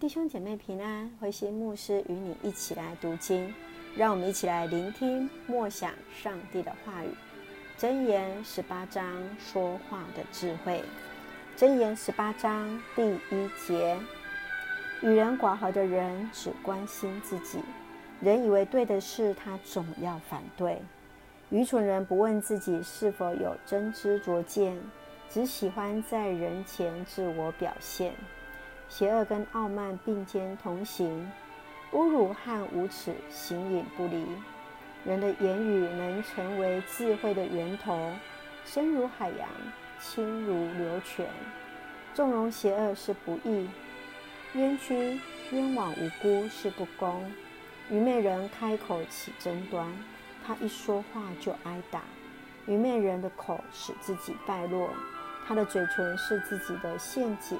[0.00, 3.54] 弟兄姐妹平安，慧心牧师与你一起来读经，
[3.94, 7.10] 让我们一起来聆听默想上帝的话语。
[7.78, 10.82] 箴言十八章说话的智慧。
[11.54, 13.94] 箴言十八章第一节：
[15.02, 17.58] 与人寡合的人只关心自己，
[18.22, 20.80] 人以为对的事，他总要反对。
[21.50, 24.80] 愚蠢人不问自己是否有真知灼见，
[25.28, 28.14] 只喜欢在人前自我表现。
[28.90, 31.30] 邪恶跟傲慢并肩同行，
[31.92, 34.26] 侮辱和无耻形影不离。
[35.04, 38.10] 人的言语能成为智慧的源头，
[38.64, 39.48] 深如海洋，
[40.00, 41.26] 清如流泉。
[42.12, 43.70] 纵容邪恶是不义，
[44.54, 45.20] 冤屈
[45.52, 47.32] 冤枉无辜是不公。
[47.90, 49.86] 愚昧人开口起争端，
[50.44, 52.02] 他一说话就挨打。
[52.66, 54.90] 愚昧人的口使自己败落，
[55.46, 57.56] 他的嘴唇是自己的陷阱。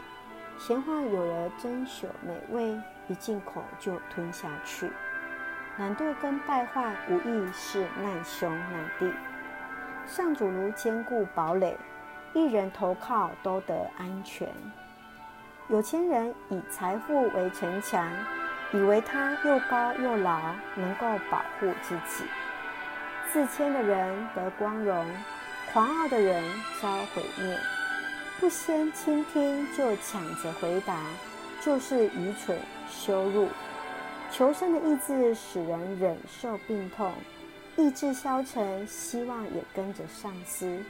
[0.61, 2.79] 闲话有了珍饈美味，
[3.09, 4.91] 一进口就吞下去。
[5.79, 9.11] 懒惰跟败坏无异是难兄难弟。
[10.07, 11.79] 上主如坚固堡垒，
[12.35, 14.47] 一人投靠都得安全。
[15.69, 18.07] 有钱人以财富为城墙，
[18.71, 20.39] 以为他又高又牢，
[20.75, 22.27] 能够保护自己。
[23.33, 25.07] 自谦的人得光荣，
[25.73, 26.45] 狂傲的人
[26.83, 27.59] 遭毁灭。
[28.41, 30.99] 不先倾听就抢着回答，
[31.61, 33.47] 就是愚蠢羞辱。
[34.31, 37.13] 求生的意志使人忍受病痛，
[37.77, 40.83] 意志消沉，希望也跟着丧失。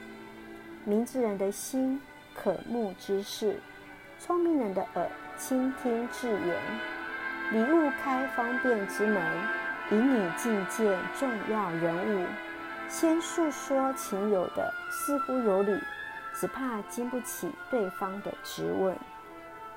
[0.85, 2.01] 明智人的心
[2.33, 3.59] 渴慕知识，
[4.17, 5.05] 聪明人的耳
[5.37, 6.57] 倾听智言。
[7.51, 9.21] 礼物开方便之门，
[9.91, 12.25] 引你觐见重要人物。
[12.87, 15.77] 先诉说情有的，似乎有理。
[16.33, 18.95] 只怕经不起对方的质问。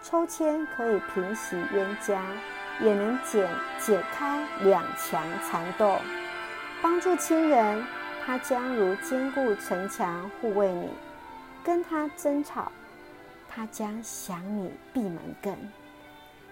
[0.03, 2.23] 抽签可以平息冤家，
[2.81, 5.99] 也能解解开两强缠斗。
[6.83, 7.83] 帮助亲人，
[8.25, 10.89] 他将如坚固城墙护卫你；
[11.65, 12.71] 跟他争吵，
[13.49, 15.57] 他将想你闭门羹。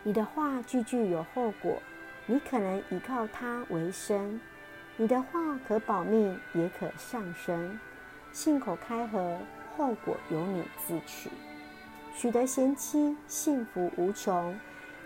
[0.03, 1.81] 你的话句句有后果，
[2.25, 4.41] 你可能依靠他为生。
[4.97, 7.79] 你的话可保命，也可上升。
[8.33, 9.39] 信口开河。
[9.77, 11.31] 后果由你自取。
[12.15, 14.55] 取得贤妻，幸福无穷；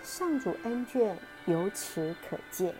[0.02, 1.12] 上主恩眷，
[1.44, 2.74] 由此可见。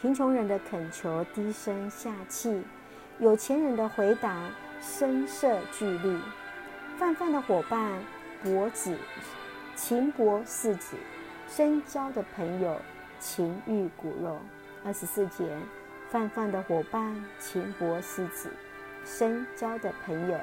[0.00, 2.62] 贫穷人的恳求低声下气，
[3.18, 4.50] 有钱人的回答
[4.80, 6.20] 声色俱厉。
[6.98, 7.92] 泛泛的伙伴，
[8.42, 8.96] 薄子
[9.74, 10.96] 情薄似纸；
[11.46, 12.80] 深交的朋友，
[13.20, 14.38] 情欲骨肉。
[14.84, 15.44] 二十四节，
[16.10, 18.48] 泛泛的伙伴，情薄似纸；
[19.04, 20.38] 深交的朋友。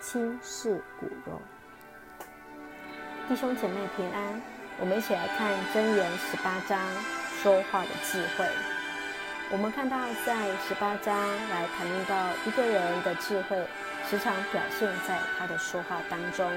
[0.00, 1.40] 亲似骨肉，
[3.28, 4.40] 弟兄姐妹平安。
[4.78, 6.78] 我们一起来看箴言十八章
[7.42, 8.46] 说话的智慧。
[9.50, 11.16] 我们看到在十八章
[11.48, 13.56] 来谈论到一个人的智慧，
[14.04, 16.50] 时常表现在他的说话当中。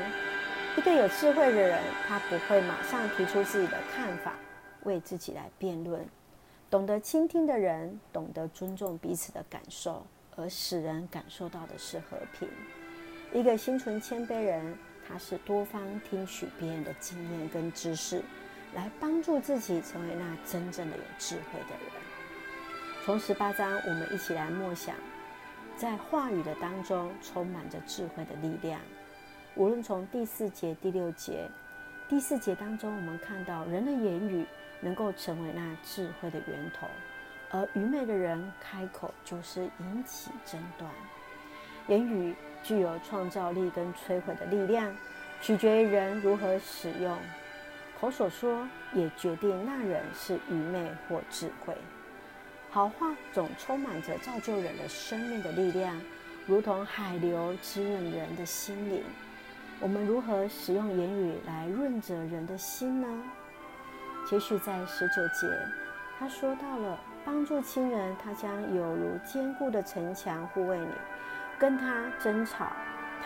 [0.78, 4.34] 一个有智慧的人，他不会马上提出自己的看法，
[4.84, 6.06] 为自己来辩论。
[6.70, 10.06] 懂得倾听的人，懂得尊重彼此的感受，
[10.36, 12.48] 而使人感受到的是和平。
[13.32, 14.76] 一个心存谦卑人，
[15.08, 18.24] 他是多方听取别人的经验跟知识，
[18.74, 21.94] 来帮助自己成为那真正的有智慧的人。
[23.06, 24.96] 从十八章，我们一起来默想，
[25.78, 28.82] 在话语的当中充满着智慧的力量。
[29.56, 31.48] 无论从第四节、第六节，
[32.08, 34.46] 第四节当中，我们看到人的言语
[34.80, 36.88] 能够成为那智慧的源头，
[37.52, 40.90] 而愚昧的人开口就是引起争端。
[41.90, 42.34] 言语
[42.64, 44.96] 具有创造力跟摧毁的力量，
[45.42, 47.18] 取决于人如何使用。
[48.00, 51.76] 口所说也决定那人是愚昧或智慧。
[52.70, 56.00] 好话总充满着造就人的生命的力量，
[56.46, 59.04] 如同海流滋润人的心灵。
[59.80, 63.08] 我们如何使用言语来润泽人的心呢？
[64.30, 65.48] 接续在十九节，
[66.20, 70.88] 他说到了帮助亲人，他将有如坚固的城墙护卫你。
[71.60, 72.72] 跟他争吵，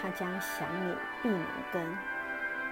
[0.02, 1.98] 他将想你闭门羹。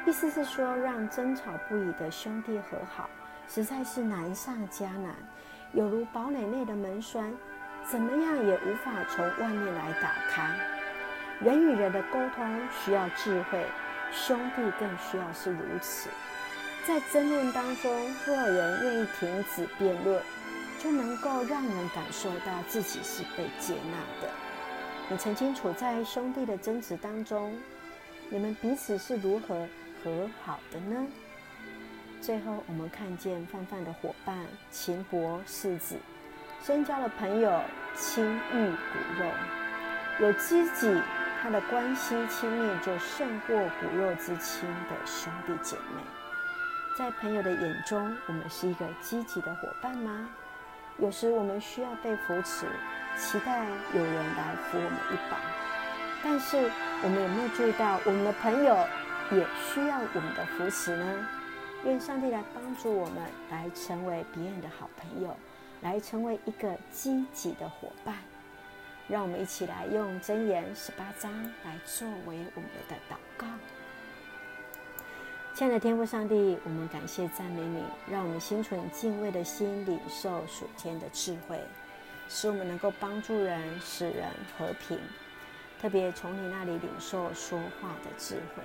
[0.08, 3.08] 意思是说，让争吵不已的兄弟和好，
[3.48, 5.14] 实在是难上加难，
[5.74, 7.32] 有如堡垒内的门栓，
[7.86, 10.52] 怎么样也无法从外面来打开。
[11.40, 13.64] 人与人的沟通需要智慧，
[14.12, 16.10] 兄弟更需要是如此。
[16.88, 17.92] 在争论当中，
[18.26, 20.20] 若有人愿意停止辩论，
[20.80, 24.34] 就能够让人感受到自己是被接纳的。
[25.10, 27.58] 你曾经处在兄弟的争执当中，
[28.30, 29.68] 你们彼此是如何
[30.04, 31.06] 和好的呢？
[32.22, 35.98] 最后，我们看见泛泛的伙伴，秦博世子，
[36.64, 37.62] 深交的朋友，
[37.96, 39.30] 亲遇骨肉。
[40.20, 41.02] 有知己，
[41.42, 46.02] 他的关系亲密，就胜过骨肉之亲的兄弟姐妹。
[46.98, 50.30] 在朋友的眼中，我们是一个积极的伙伴吗？
[50.98, 52.68] 有时我们需要被扶持，
[53.18, 55.40] 期待有人来扶我们一把。
[56.24, 56.70] 但是，
[57.04, 58.76] 我们有没有注意到，我们的朋友
[59.32, 61.28] 也需要我们的扶持呢？
[61.84, 65.36] 愿上帝来帮助我们，来成为别人的好朋友，
[65.82, 68.16] 来成为一个积极的伙伴。
[69.08, 71.34] 让我们一起来用箴言十八章
[71.66, 73.48] 来作为我们的祷告。
[75.54, 81.60] 亲爱的天父上帝，我们感谢赞美你，让我们心存敬畏的心，领受属天的智慧，
[82.34, 84.26] 使我们能够帮助人，使人
[84.58, 84.98] 和平。
[85.82, 88.64] 特别从你那里领受说话的智慧。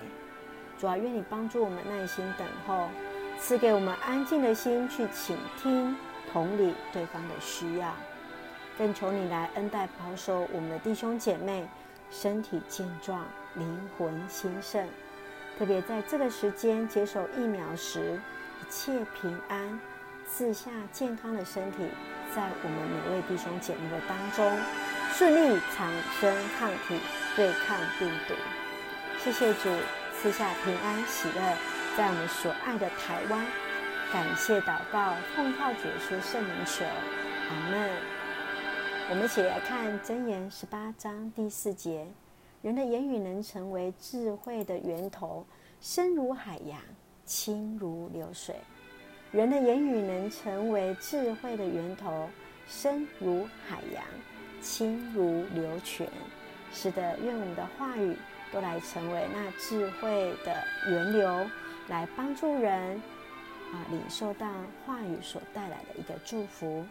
[0.79, 2.89] 主啊，愿你帮助我们耐心等候，
[3.41, 5.97] 赐给我们安静的心去倾听、
[6.33, 7.93] 同理对方的需要。
[8.79, 11.67] 更求你来恩待保守我们的弟兄姐妹，
[12.09, 13.25] 身体健壮，
[13.57, 14.87] 灵魂兴盛。
[15.59, 18.21] 特别在这个时间接受疫苗时，
[18.62, 19.81] 一切平安，
[20.25, 21.89] 赐下健康的身体，
[22.37, 24.47] 在我们每位弟兄姐妹的当中，
[25.15, 25.91] 顺利产
[26.21, 27.00] 生抗体，
[27.35, 28.35] 对抗病毒。
[29.25, 29.71] 谢谢主。
[30.21, 31.56] 赐下平安喜乐，
[31.97, 33.47] 在我们所爱的台湾，
[34.12, 37.91] 感谢祷告，奉靠主耶稣圣名求，阿门。
[39.11, 42.06] 我们一起来看箴言十八章第四节：
[42.61, 45.47] 人的言语能成为智慧的源头，
[45.81, 46.79] 深如海洋，
[47.25, 48.56] 清如流水。
[49.32, 52.28] 人的言语能成为智慧的源头，
[52.69, 54.05] 深如海洋，
[54.61, 56.08] 清如流泉。
[56.73, 58.17] 是的，愿我们的话语。
[58.52, 61.50] 都来成为那智慧的源流，
[61.88, 62.94] 来帮助人
[63.73, 64.49] 啊，领受到
[64.87, 66.87] 话语所带来的一个祝福。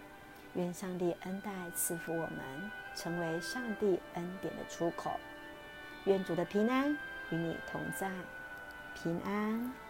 [0.55, 5.11] 愿上帝恩待赐福我们，成为上帝恩典的出口。
[6.03, 6.91] 愿主的平安
[7.29, 8.11] 与你同在，
[9.01, 9.84] 平安。